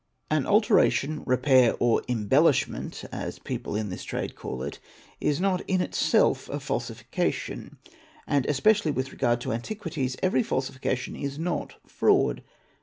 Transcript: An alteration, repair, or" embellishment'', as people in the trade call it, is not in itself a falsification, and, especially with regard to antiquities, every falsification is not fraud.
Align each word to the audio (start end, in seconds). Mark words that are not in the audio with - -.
An 0.31 0.47
alteration, 0.47 1.21
repair, 1.27 1.75
or" 1.79 2.01
embellishment'', 2.09 3.05
as 3.11 3.37
people 3.37 3.75
in 3.75 3.89
the 3.89 3.97
trade 3.97 4.35
call 4.35 4.63
it, 4.63 4.79
is 5.19 5.39
not 5.39 5.61
in 5.69 5.79
itself 5.79 6.49
a 6.49 6.59
falsification, 6.59 7.77
and, 8.25 8.47
especially 8.47 8.89
with 8.89 9.11
regard 9.11 9.39
to 9.41 9.53
antiquities, 9.53 10.17
every 10.23 10.41
falsification 10.41 11.15
is 11.15 11.37
not 11.37 11.75
fraud. 11.85 12.41